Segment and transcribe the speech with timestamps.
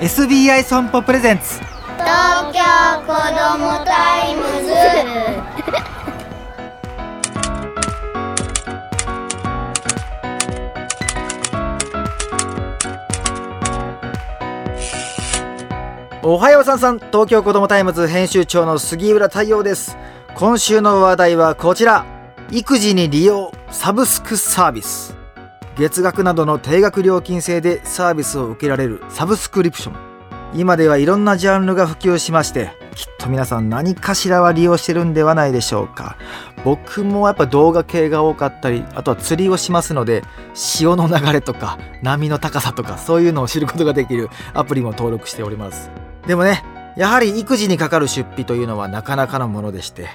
[0.00, 1.58] SBI 損保プレゼンツ。
[1.58, 2.60] 東京
[3.04, 4.72] 子どもタイムズ。
[16.22, 17.00] おはようさんさん。
[17.00, 19.98] 東京子どもタイムズ編集長の杉浦太陽です。
[20.36, 22.06] 今週の話題はこちら。
[22.52, 25.17] 育児に利用サブスクサービス
[25.78, 30.08] 月額などの定額料金制でサービスを受けられるサブスクリプション。
[30.54, 36.16] 今ではいろんなジャンルが普及しましてきっと皆さん何かしらは利用してるんではないでしょうか。
[36.64, 45.90] 僕もやっぱ動画系が多かったりあとは釣りをしますので潮の流れとか波の高さとかそういうのを知ることができるアプリも登録しております。
[46.26, 46.64] でもね
[46.96, 50.08] やはり育児にかかる出費というのはなかなかのものでして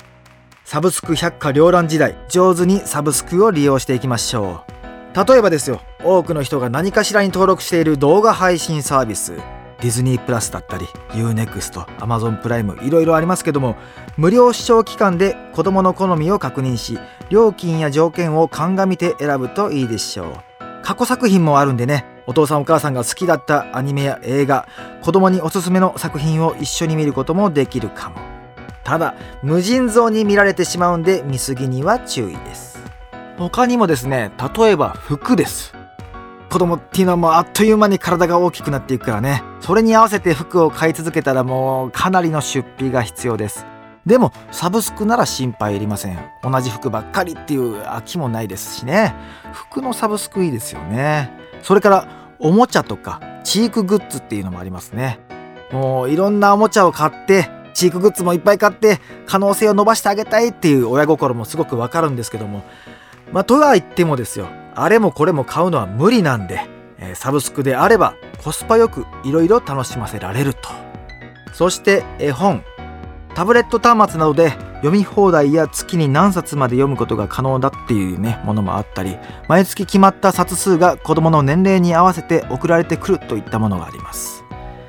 [0.65, 4.72] サブスク百科両覧時代上手にサブスクを利用していきましょう。
[5.15, 13.75] 例えばですよ多くの人が何かしらに登録している動画配信サービスディズニープラスだったり UNEXT、Amazon プライムいろいろありますけども
[14.17, 16.97] 無料視聴期間で子供の好みを確認し
[17.29, 20.33] 料金や条件を鑑みて選ぶといいでしょう。
[20.83, 24.67] 過去作品もあるんでねお父さんお母さんが好きだったアニメや映画
[25.01, 28.15] 子供におすすめの作品を一緒に見ることもできるかも。
[28.83, 32.82] ただ無尽蔵に見られてしまうんで見過ぎには注意です。
[33.37, 35.73] 他にもですね例えば服です。
[36.49, 39.41] 子供っていうのはもうあっという間に体が大きくなっていくからね。
[39.59, 43.65] それに合わせて服を買い続けたらもうかなりの出費が必要です。
[44.05, 46.19] でもサブスクなら心配いりません。
[46.43, 49.15] 同じ服ばっかりっていう飽きもないですしね。
[49.51, 51.31] 服のサブスクいいですよね。
[51.63, 55.19] それからおもちゃとかチークグッズっていうのもありますね。
[55.71, 62.63] もういろんなおもちゃを買ってチークグッズもいっぱい買って可能性を伸ばしてあげたいっていう親心もすごくわかるんですけども。
[63.33, 66.61] まあとは言ってもですよあれもこれも買うのは無理なんで、
[66.97, 70.69] えサブスクであればコスパよくいろいろ楽しませられると。
[71.53, 72.63] そして絵本
[73.35, 79.17] タブレット端末などで読み放題や月に何冊まで読むことが可能だっていうねものもあったり
[79.47, 84.43] 毎月決まった冊数が子供の年齢に合わせて送られてくるといったものがあります。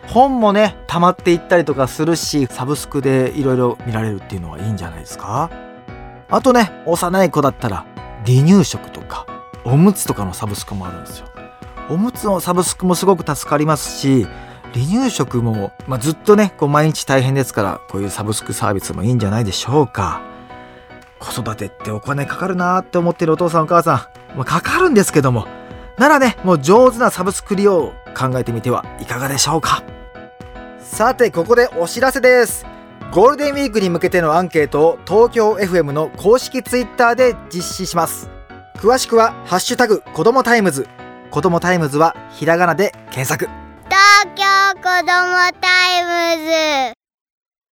[0.06, 5.50] 本もね溜まっていったりとかするしサブスクでいろいろ見られるっていうのはいいんじゃないですか。
[6.30, 7.86] あとね幼い子だったら
[8.26, 9.26] 離乳食とか
[9.64, 11.26] おむつとかのサブスクもあるんですよ。
[11.90, 14.26] おむつのサブスクもすごく助かりますし
[14.72, 20.22] 離乳食も、まあ、ずっとねこう毎日大変ですからこういうサブスクサービスもいいんじゃないでしょうか。
[21.20, 25.46] 子育てってお金かかるなーって思ってるお父さんお母さん、まあ、かかるんですけども
[25.96, 29.82] ならねもう上手なサブスク利用を考えてみてはいかがでしょうか。
[30.80, 32.73] さてここでお知らせです。
[33.14, 38.28] ゴールデンウィークに向けてのアンケートを東京 FM の公式ツイッターで実施します。
[38.78, 40.88] 詳しくは「ハッシュタグ子どもタイムズ」
[41.30, 43.48] 子どもタイムズはひらがなで検索。
[43.84, 44.44] 東京
[44.80, 46.93] 子どもタイムズ。